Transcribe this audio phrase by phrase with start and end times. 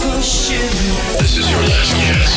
[0.00, 2.30] This is your last chance.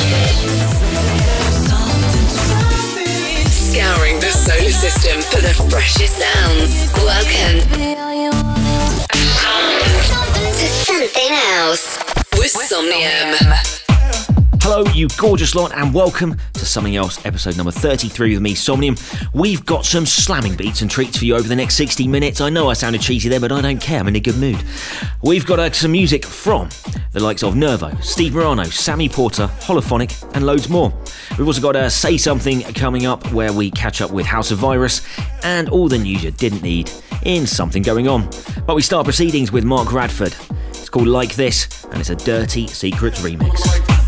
[3.53, 6.91] Scouring the solar system for the freshest sounds.
[6.95, 7.59] Welcome
[10.41, 11.97] to something else
[12.33, 13.80] with Somnium.
[14.73, 18.95] Hello, you gorgeous lot, and welcome to Something Else, episode number 33 with me, Somnium.
[19.33, 22.39] We've got some slamming beats and treats for you over the next 60 minutes.
[22.39, 24.63] I know I sounded cheesy there, but I don't care, I'm in a good mood.
[25.23, 26.69] We've got uh, some music from
[27.11, 30.93] the likes of Nervo, Steve Morano, Sammy Porter, Holophonic, and loads more.
[31.31, 34.59] We've also got uh, Say Something coming up, where we catch up with House of
[34.59, 35.01] Virus
[35.43, 36.89] and all the news you didn't need
[37.23, 38.29] in Something Going On.
[38.65, 40.33] But we start proceedings with Mark Radford.
[40.69, 44.00] It's called Like This, and it's a Dirty Secrets remix.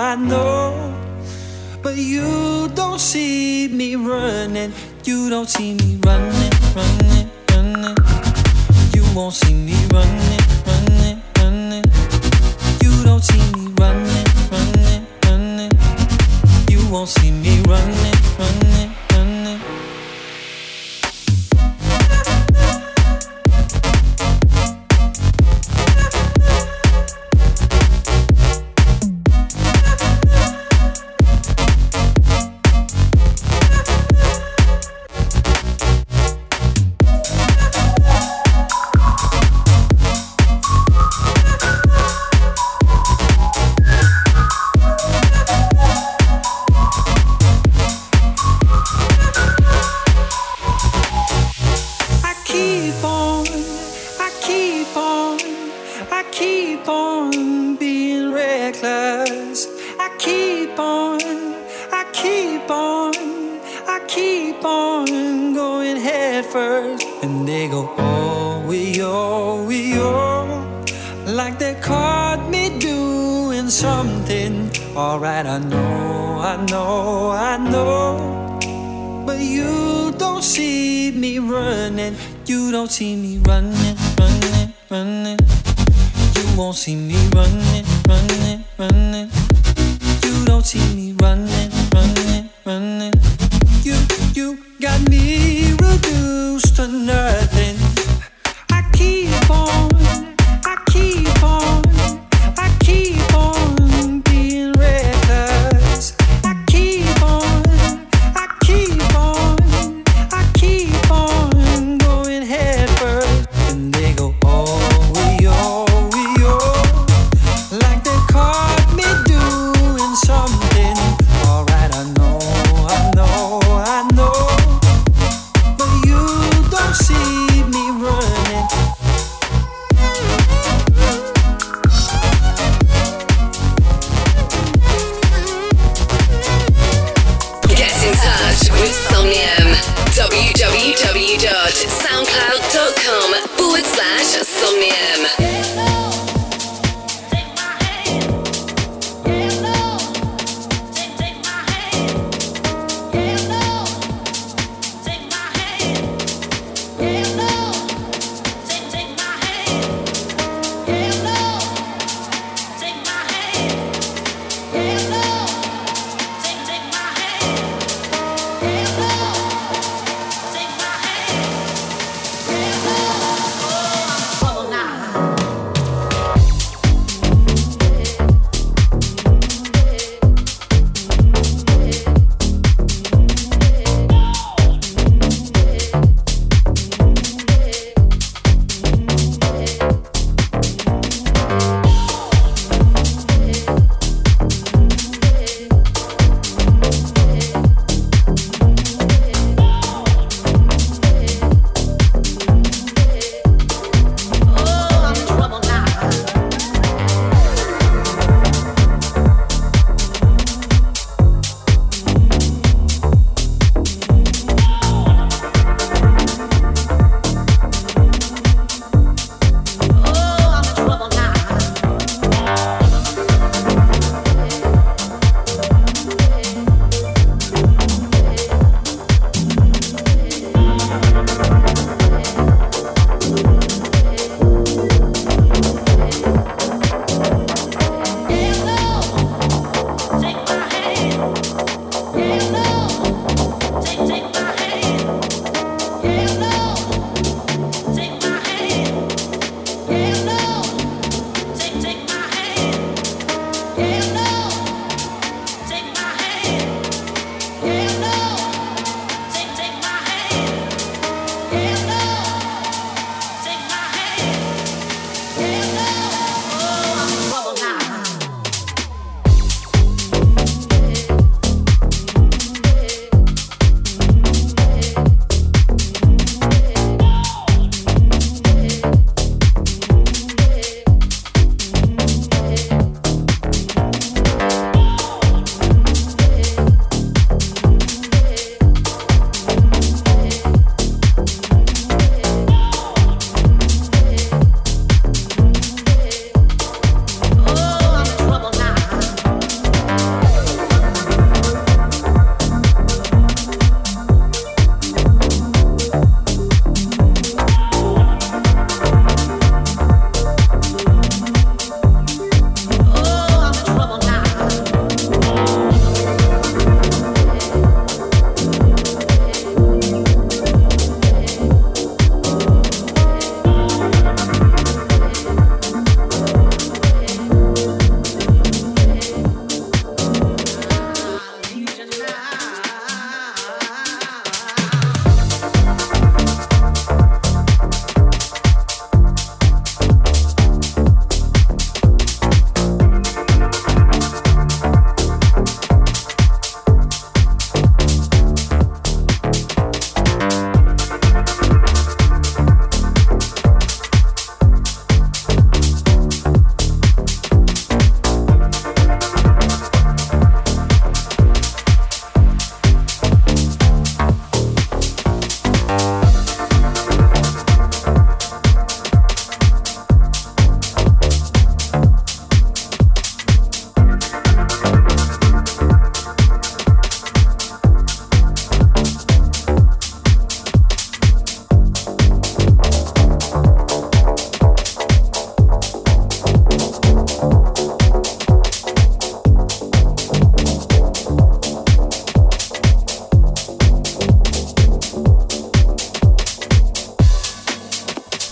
[0.00, 0.94] I know.
[1.82, 4.72] But you don't see me running.
[5.02, 7.96] You don't see me running, running, running.
[8.94, 11.84] You won't see me running, running, running.
[12.80, 15.72] You don't see me running, running, running.
[16.68, 18.17] You won't see me running.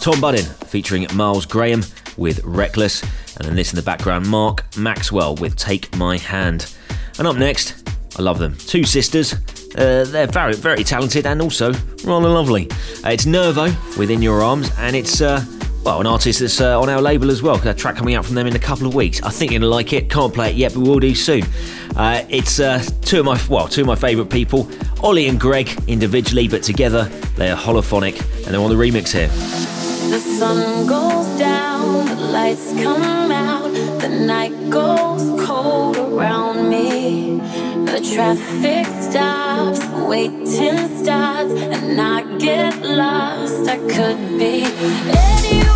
[0.06, 1.82] Tom Budden featuring Miles Graham
[2.16, 6.72] with Reckless, and then this in the background, Mark Maxwell with Take My Hand.
[7.18, 8.56] And up next, I love them.
[8.56, 9.32] Two sisters.
[9.75, 11.72] Uh, they're very, very talented and also
[12.04, 12.70] rather lovely.
[13.04, 13.64] Uh, it's Nervo
[13.98, 15.44] within your arms, and it's uh,
[15.82, 17.56] well, an artist that's uh, on our label as well.
[17.68, 19.20] A track coming out from them in a couple of weeks.
[19.25, 20.08] I think you're gonna like it.
[20.08, 21.42] Can't play it yet, but we'll do soon.
[21.96, 24.70] Uh, it's uh, two of my well, two of my favourite people,
[25.02, 29.65] Ollie and Greg individually, but together they're holophonic, and they're on the remix here.
[30.08, 37.38] The sun goes down, the lights come out, the night goes cold around me.
[37.90, 43.68] The traffic stops, waiting starts, and I get lost.
[43.68, 45.75] I could be anywhere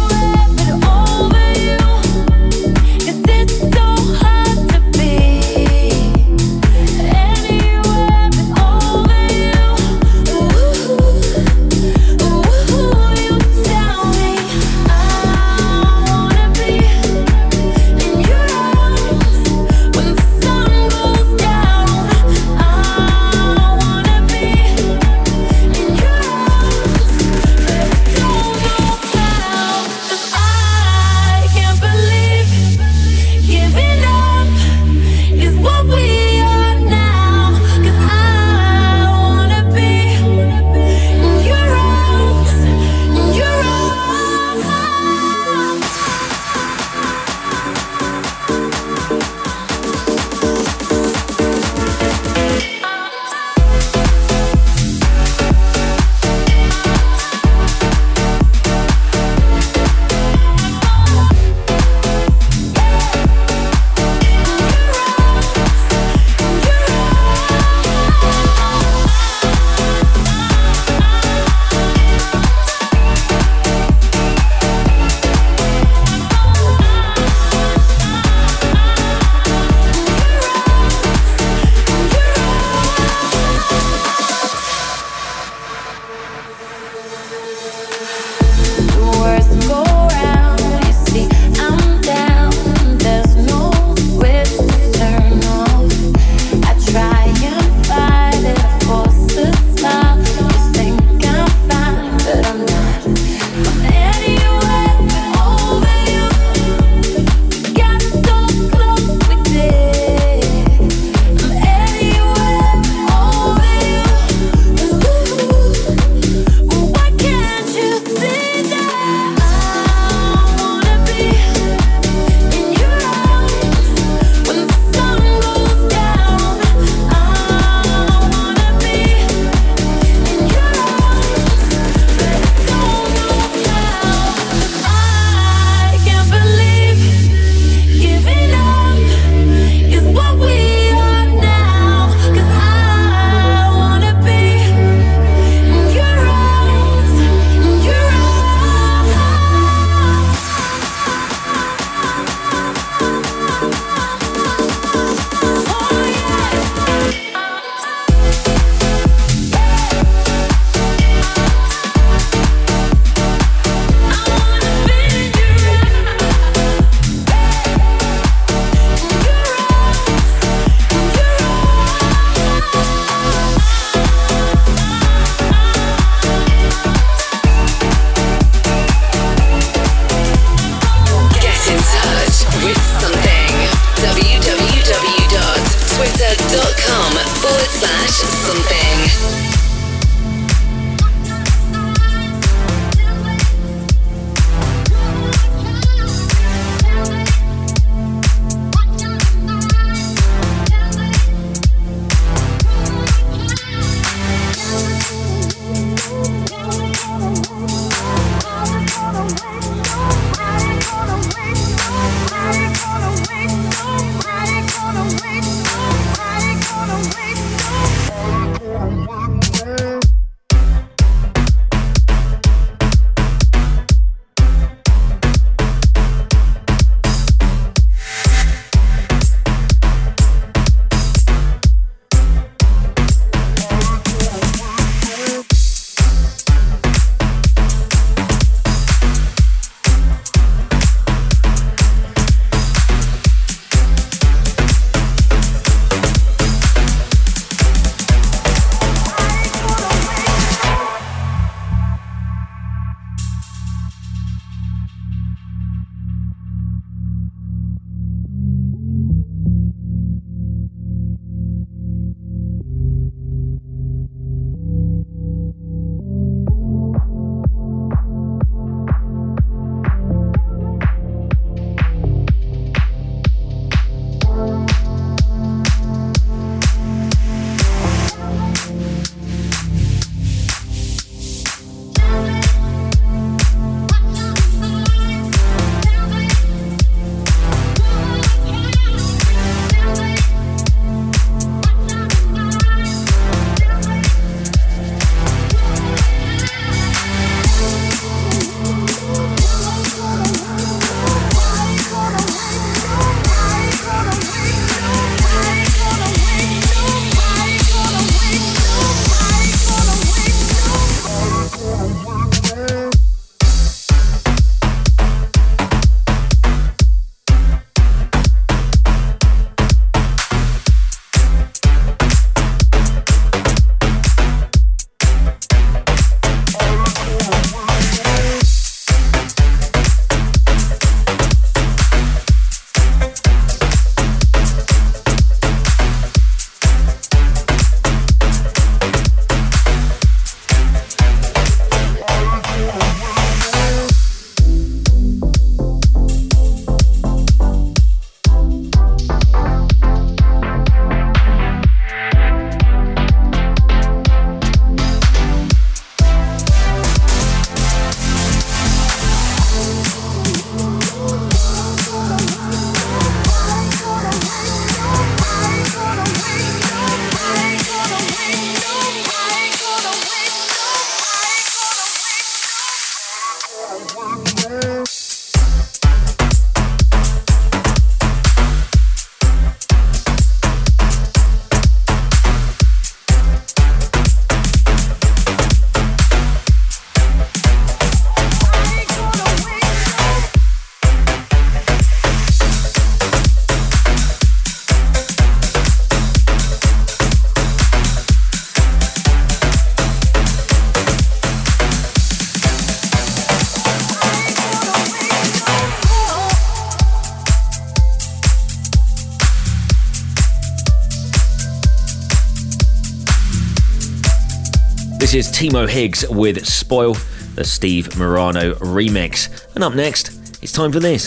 [415.10, 416.94] This is Timo Higgs with Spoil,
[417.34, 419.44] the Steve Morano remix.
[419.56, 421.06] And up next, it's time for this.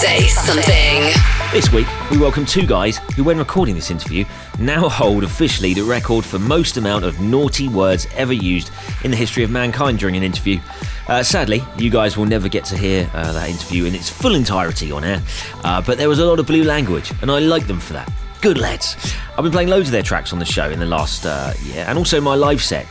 [0.00, 1.12] Say something.
[1.50, 4.24] This week, we welcome two guys who, when recording this interview,
[4.60, 8.70] now hold officially the record for most amount of naughty words ever used
[9.02, 10.60] in the history of mankind during an interview.
[11.08, 14.36] Uh, sadly, you guys will never get to hear uh, that interview in its full
[14.36, 15.20] entirety on air,
[15.64, 18.08] uh, but there was a lot of blue language, and I like them for that.
[18.46, 18.94] Good lads.
[19.36, 21.84] I've been playing loads of their tracks on the show in the last uh, year,
[21.88, 22.86] and also my live set.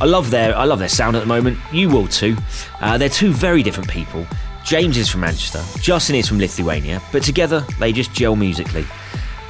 [0.00, 1.58] I love their I love their sound at the moment.
[1.72, 2.36] You will too.
[2.80, 4.24] Uh, they're two very different people.
[4.64, 8.84] James is from Manchester, Justin is from Lithuania, but together they just gel musically.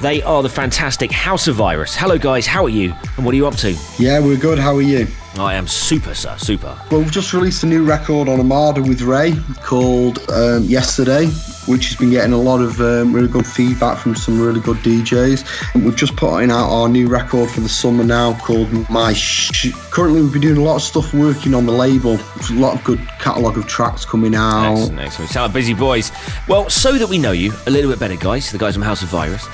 [0.01, 1.95] They are the fantastic House of Virus.
[1.95, 2.91] Hello, guys, how are you?
[3.15, 3.77] And what are you up to?
[3.99, 4.57] Yeah, we're good.
[4.57, 5.05] How are you?
[5.37, 6.75] I am super, sir, super.
[6.89, 11.27] Well, we've just released a new record on Armada with Ray called um, Yesterday,
[11.67, 14.77] which has been getting a lot of um, really good feedback from some really good
[14.77, 15.73] DJs.
[15.73, 19.71] And we've just putting out our new record for the summer now called My Sh-
[19.91, 22.17] Currently, we've been doing a lot of stuff working on the label.
[22.35, 24.73] There's a lot of good catalogue of tracks coming out.
[24.73, 25.31] Excellent, excellent.
[25.31, 26.11] Sound like busy boys.
[26.47, 29.01] Well, so that we know you a little bit better, guys, the guys from House
[29.03, 29.47] of Virus,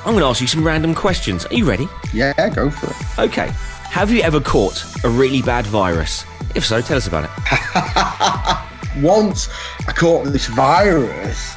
[0.00, 1.44] I'm going to ask you some random questions.
[1.46, 1.88] Are you ready?
[2.12, 3.18] Yeah, go for it.
[3.28, 3.50] Okay.
[3.90, 6.24] Have you ever caught a really bad virus?
[6.54, 7.30] If so, tell us about it.
[9.02, 9.48] Once
[9.86, 11.54] I caught this virus,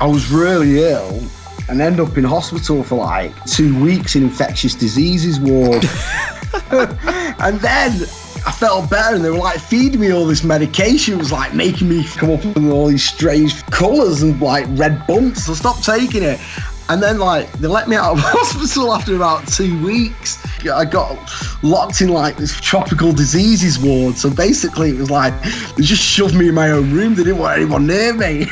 [0.00, 1.22] I was really ill
[1.68, 5.84] and ended up in hospital for like two weeks in infectious diseases ward.
[6.72, 7.92] and then
[8.46, 11.14] I felt better and they were like feeding me all this medication.
[11.14, 15.06] It was like making me come up with all these strange colours and like red
[15.06, 15.44] bumps.
[15.44, 16.40] So I stopped taking it.
[16.90, 20.44] And then like they let me out of hospital after about two weeks.
[20.66, 21.16] I got
[21.62, 24.16] locked in like this tropical diseases ward.
[24.16, 25.32] So basically it was like
[25.76, 27.14] they just shoved me in my own room.
[27.14, 28.42] They didn't want anyone near me.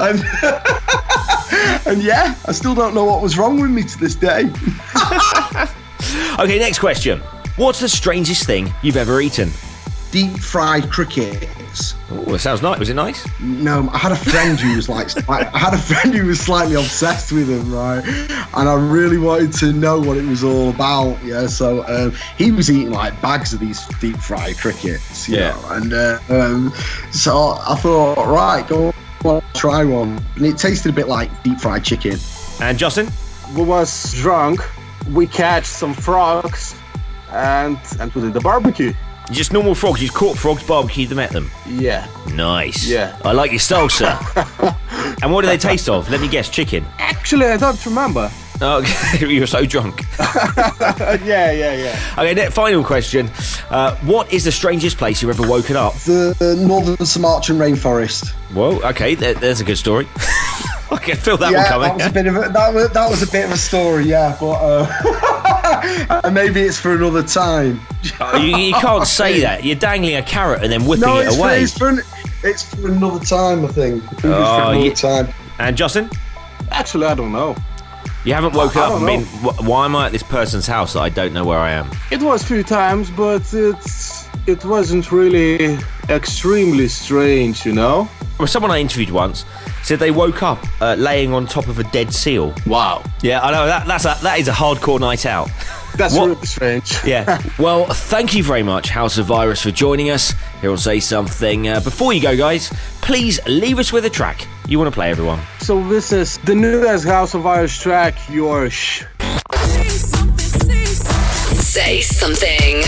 [0.00, 0.24] and,
[1.86, 4.50] and yeah, I still don't know what was wrong with me to this day.
[6.40, 7.20] Okay, next question.
[7.54, 9.50] What's the strangest thing you've ever eaten?
[10.10, 11.94] Deep fried crickets.
[12.10, 12.78] Oh, that sounds nice.
[12.78, 13.26] Was it nice?
[13.40, 16.74] No, I had a friend who was like, I had a friend who was slightly
[16.76, 18.02] obsessed with them, right?
[18.56, 21.22] And I really wanted to know what it was all about.
[21.22, 25.28] Yeah, so um, he was eating like bags of these deep fried crickets.
[25.28, 25.50] You Yeah.
[25.50, 25.68] know?
[25.72, 26.72] and uh, um,
[27.12, 28.94] so I thought, right, go
[29.24, 32.18] on, try one, and it tasted a bit like deep fried chicken.
[32.62, 33.08] And Justin?
[33.54, 34.60] we was drunk.
[35.12, 36.74] We catch some frogs
[37.30, 38.92] and and we did the barbecue.
[39.30, 40.02] Just normal frogs.
[40.02, 41.50] You caught frogs, barbecued them, ate them.
[41.66, 42.08] Yeah.
[42.34, 42.88] Nice.
[42.88, 43.18] Yeah.
[43.24, 44.18] I like your salsa.
[45.22, 46.10] and what do they taste of?
[46.10, 46.48] Let me guess.
[46.48, 46.84] Chicken.
[46.98, 48.30] Actually, I don't remember.
[48.60, 50.02] Okay, you were so drunk.
[50.18, 52.14] yeah, yeah, yeah.
[52.18, 53.30] Okay, final question.
[53.70, 55.94] Uh, what is the strangest place you've ever woken up?
[55.94, 58.34] The northern Sumatran rainforest.
[58.54, 60.08] Well, okay, there, there's a good story.
[60.90, 61.98] I can feel that one coming.
[61.98, 64.06] that was a bit of a, that was, that was a bit of a story,
[64.06, 65.37] yeah, but uh,
[66.24, 67.80] and maybe it's for another time.
[68.20, 69.64] Oh, you, you can't say that.
[69.64, 71.62] You're dangling a carrot and then whipping No, it it's for, away.
[71.62, 72.02] it's for an-
[72.44, 74.04] it's for another time, I think.
[74.04, 74.94] I think it's for Oh, another yeah.
[74.94, 75.28] time.
[75.58, 76.08] And Justin,
[76.70, 77.56] Actually, I don't know.
[78.24, 80.92] you haven't woken I up and don't been, why am I at this person's house
[80.92, 81.90] that I don't know where I am?
[82.10, 88.08] It was few times, but it's it wasn't really extremely strange, you know.
[88.38, 89.44] Well, someone I interviewed once
[89.82, 92.54] said they woke up uh, laying on top of a dead seal.
[92.66, 95.48] Wow, Yeah, I know that that's a, that is a hardcore night out.
[95.96, 96.26] that's What?
[96.28, 96.96] really strange.
[97.04, 97.40] Yeah.
[97.58, 100.34] well, thank you very much, House of Virus, for joining us.
[100.60, 101.68] Here will say something.
[101.68, 105.10] Uh, before you go, guys, please leave us with a track you want to play,
[105.10, 105.40] everyone.
[105.60, 109.04] So this is the newest House of Virus track, your sh.
[111.56, 112.82] Say something.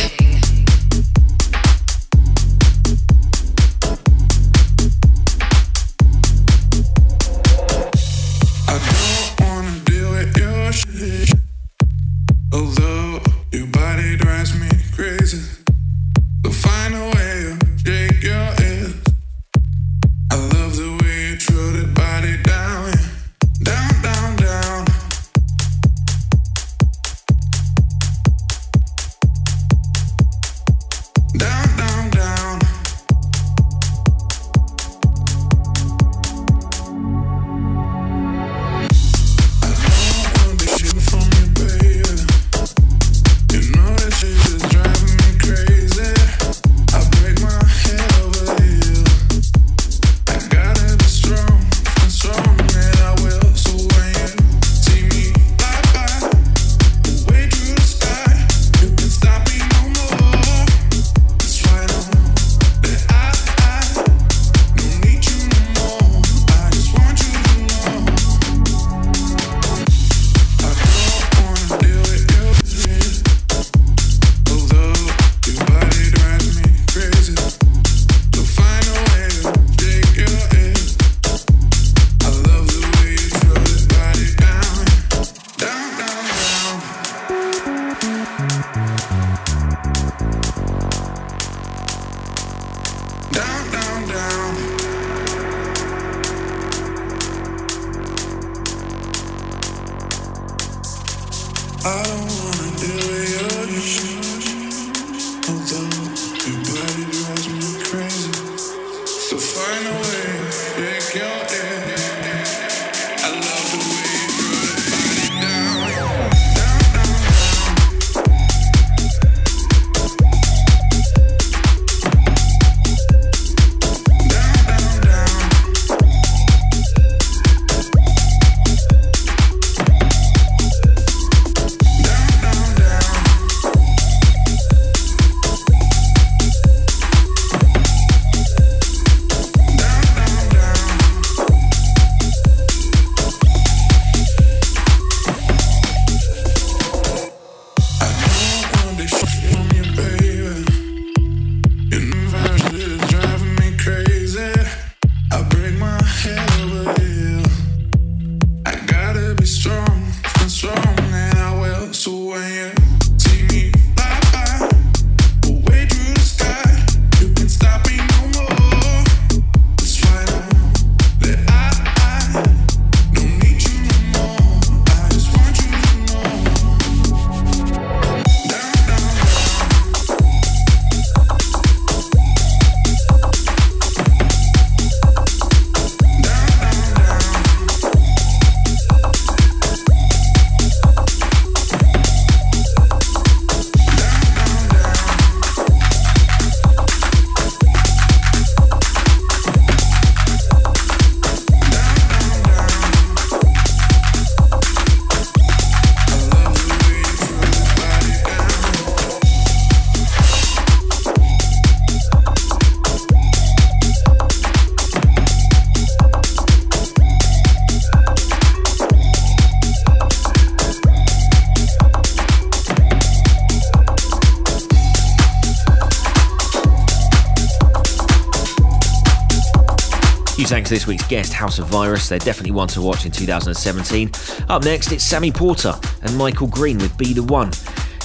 [230.70, 232.08] To this week's guest, House of Virus.
[232.08, 234.10] They're definitely one to watch in 2017.
[234.48, 237.50] Up next, it's Sammy Porter and Michael Green with Be the One.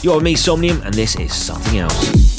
[0.01, 2.34] You're me, Somnium, and this is Something Else.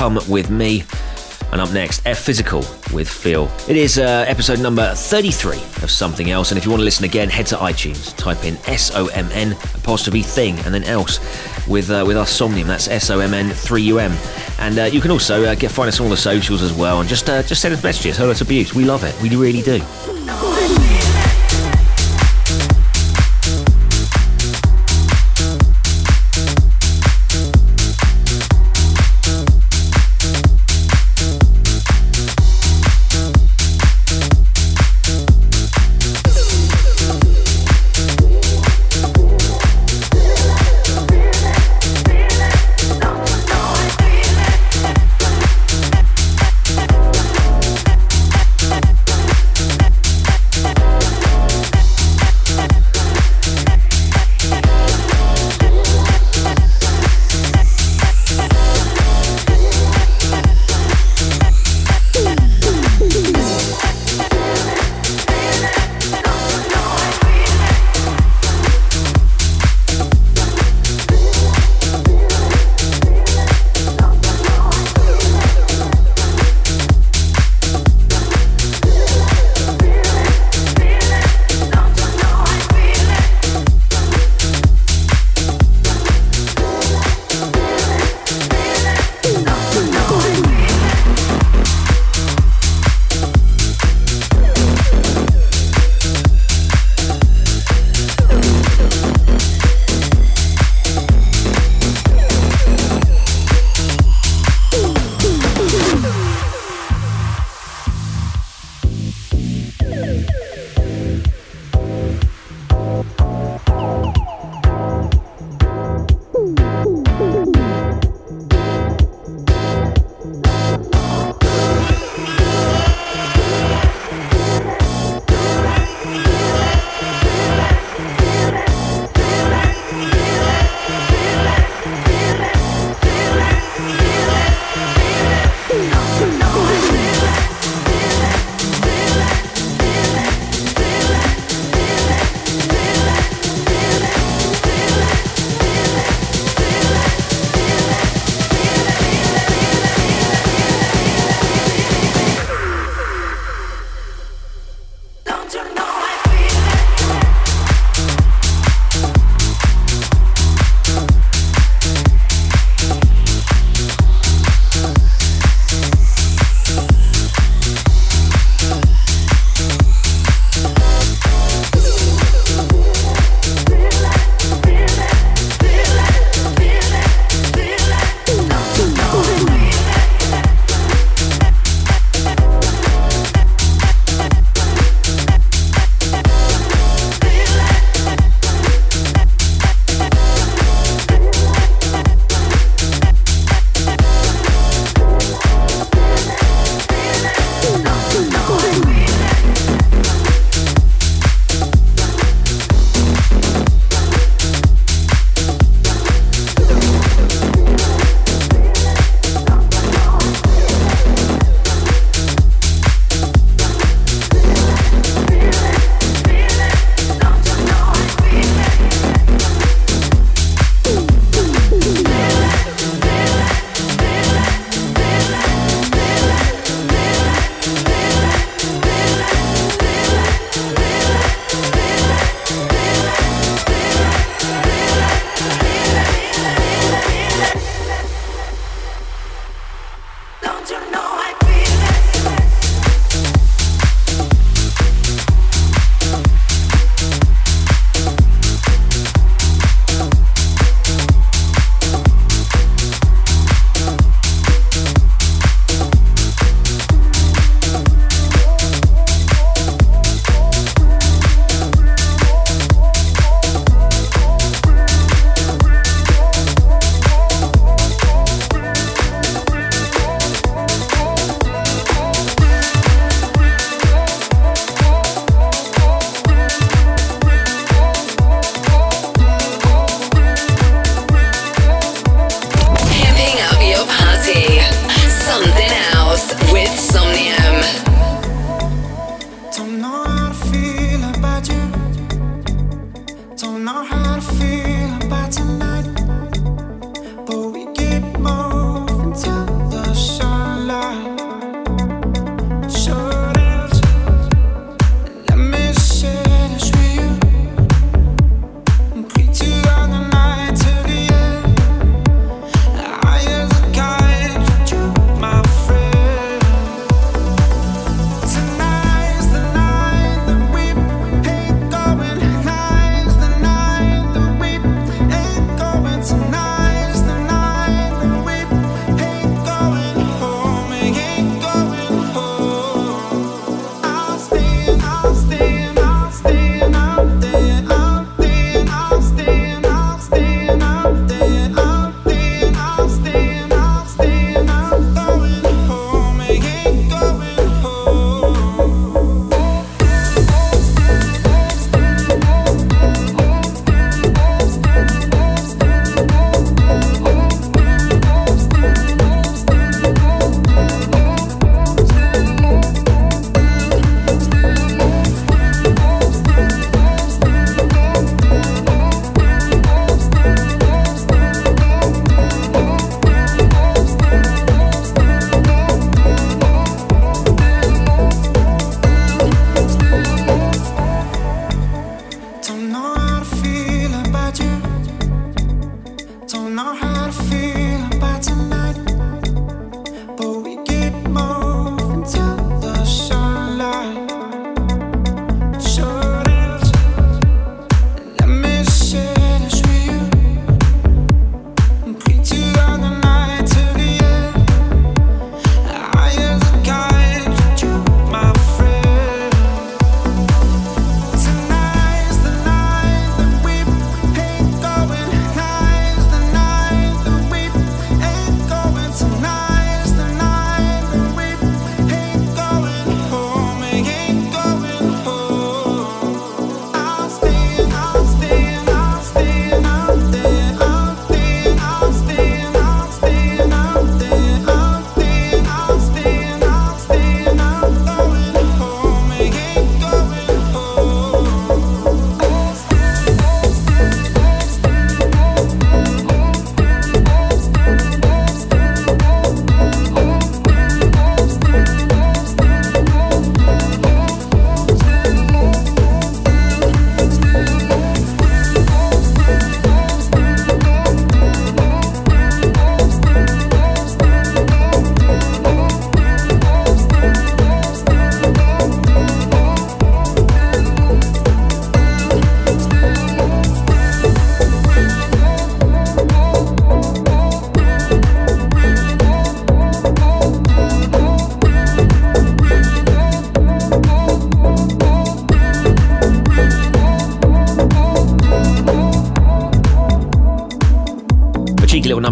[0.00, 0.82] Come With Me.
[1.52, 2.60] And up next, F Physical
[2.94, 3.50] with Feel.
[3.68, 6.50] It is uh, episode number 33 of Something Else.
[6.50, 9.28] And if you want to listen again, head to iTunes, type in S O M
[9.32, 11.18] N apostrophe thing and then else
[11.68, 12.66] with uh, with us Somnium.
[12.66, 14.16] That's S O M N 3 U M.
[14.58, 17.00] And uh, you can also uh, get find us on all the socials as well.
[17.00, 18.74] And just uh, just send us messages, hurl us abuse.
[18.74, 19.14] We love it.
[19.20, 19.82] We really do.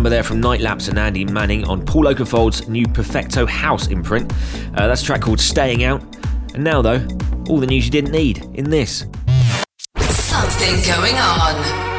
[0.08, 4.32] Number there from Night Lapse and Andy Manning on Paul Oakenfold's new Perfecto House imprint.
[4.74, 6.02] Uh, that's a track called Staying Out.
[6.54, 7.06] And now, though,
[7.48, 9.04] all the news you didn't need in this.
[9.98, 11.98] Something going on.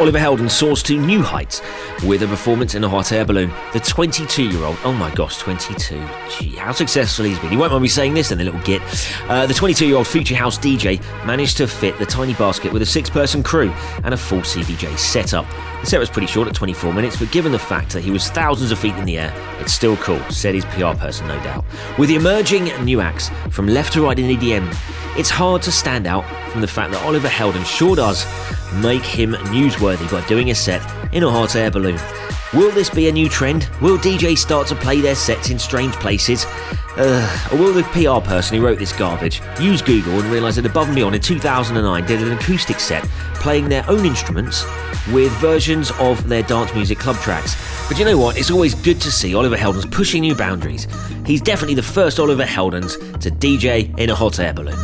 [0.00, 1.60] Oliver Heldens soars to new heights
[2.02, 3.52] with a performance in a hot air balloon.
[3.72, 5.96] The 22 year old, oh my gosh, 22.
[6.30, 7.50] Gee, how successful he's been.
[7.50, 8.82] He won't mind me saying this in a little git.
[9.28, 12.82] Uh, the 22 year old Future House DJ managed to fit the tiny basket with
[12.82, 13.72] a six person crew
[14.04, 15.46] and a full CDJ setup.
[15.80, 18.28] The set was pretty short at 24 minutes, but given the fact that he was
[18.28, 21.64] thousands of feet in the air, it's still cool, said his PR person, no doubt.
[21.98, 24.72] With the emerging new acts from left to right in EDM,
[25.18, 28.24] it's hard to stand out from the fact that Oliver Heldens sure does
[28.80, 30.82] make him newsworthy by doing a set
[31.12, 31.91] in a hot air balloon.
[32.54, 33.68] Will this be a new trend?
[33.80, 36.44] Will DJs start to play their sets in strange places?
[36.96, 40.66] Uh, or will the PR person who wrote this garbage use Google and realise that
[40.66, 43.04] Above and Beyond in 2009 did an acoustic set
[43.36, 44.66] playing their own instruments
[45.10, 47.56] with versions of their dance music club tracks?
[47.88, 48.36] But you know what?
[48.36, 50.86] It's always good to see Oliver Heldens pushing new boundaries.
[51.24, 54.78] He's definitely the first Oliver Heldens to DJ in a hot air balloon.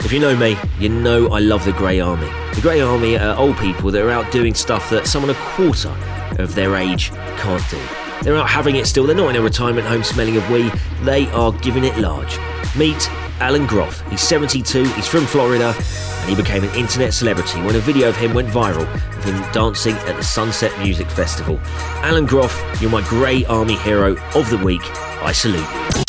[0.00, 2.47] If you know me, you know I love the Grey Army.
[2.58, 5.94] The Grey Army are old people that are out doing stuff that someone a quarter
[6.40, 7.80] of their age can't do.
[8.22, 10.68] They're out having it still, they're not in a retirement home smelling of wee,
[11.04, 12.36] they are giving it large.
[12.76, 14.00] Meet Alan Groff.
[14.10, 18.16] He's 72, he's from Florida, and he became an internet celebrity when a video of
[18.16, 21.60] him went viral of him dancing at the Sunset Music Festival.
[22.02, 24.82] Alan Groff, you're my Grey Army hero of the week.
[25.22, 26.07] I salute you.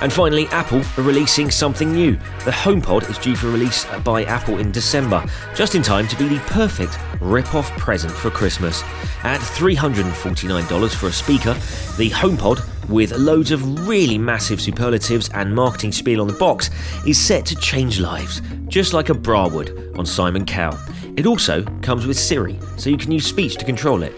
[0.00, 2.12] And finally, Apple are releasing something new.
[2.44, 5.24] The HomePod is due for release by Apple in December,
[5.54, 8.82] just in time to be the perfect rip-off present for Christmas.
[9.22, 11.54] At $349 for a speaker,
[11.96, 16.68] the HomePod, with loads of really massive superlatives and marketing spiel on the box,
[17.06, 20.78] is set to change lives, just like a bra would on Simon Cowell.
[21.16, 24.14] It also comes with Siri, so you can use speech to control it,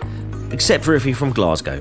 [0.51, 1.81] except for if you're from Glasgow.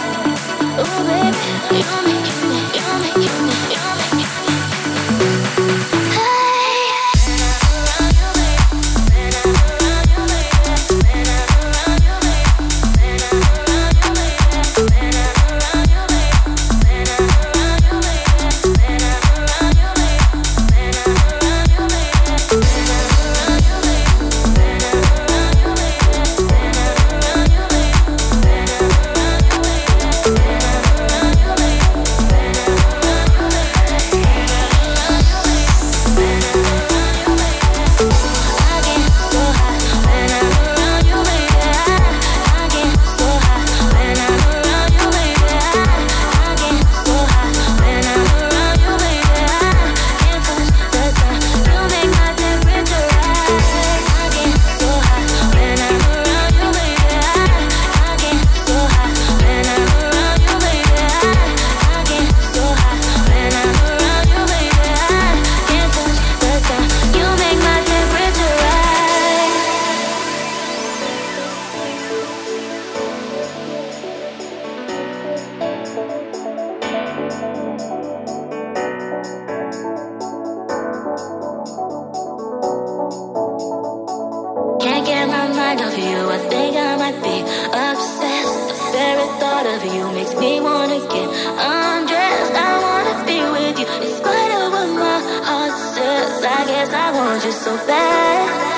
[98.01, 98.70] bad.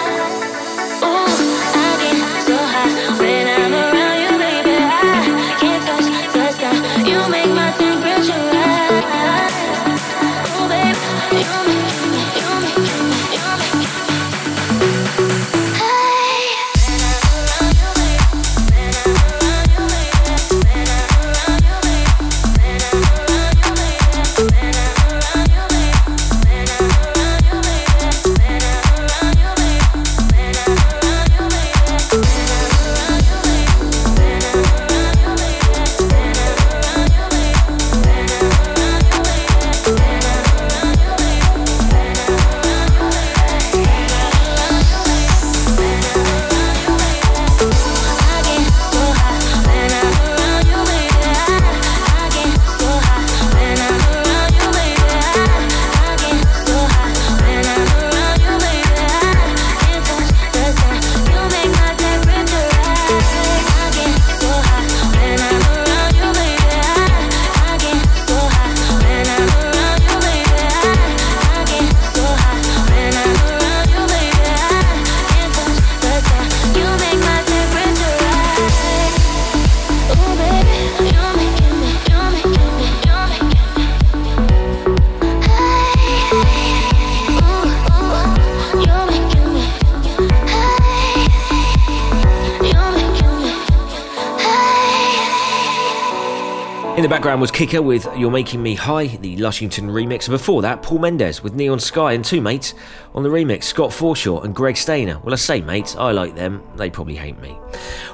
[97.43, 100.27] Was Kicker with You're Making Me High, the Lushington remix.
[100.27, 102.73] And before that, Paul Mendes with Neon Sky and two mates
[103.13, 105.19] on the remix, Scott Forshaw and Greg Stainer.
[105.19, 106.63] Well, I say mates, I like them.
[106.77, 107.57] They probably hate me.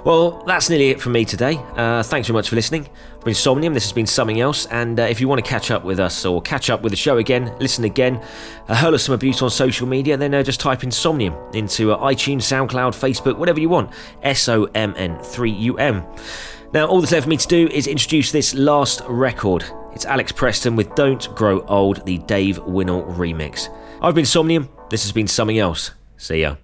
[0.03, 1.57] Well, that's nearly it from me today.
[1.75, 2.89] Uh, thanks very much for listening.
[3.17, 4.65] I've been Somnium, this has been something else.
[4.65, 6.97] And uh, if you want to catch up with us or catch up with the
[6.97, 8.19] show again, listen again,
[8.67, 11.91] uh, hurl us some abuse on social media, then uh, just type in Somnium into
[11.91, 13.91] uh, iTunes, SoundCloud, Facebook, whatever you want.
[14.23, 16.03] S O M N 3 U M.
[16.71, 19.65] Now, all that's left for me to do is introduce this last record.
[19.93, 23.75] It's Alex Preston with Don't Grow Old, the Dave Winnel remix.
[24.03, 25.91] I've been Somnium, this has been something else.
[26.17, 26.57] See ya.